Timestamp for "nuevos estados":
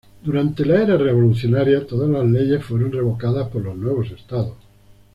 3.77-4.55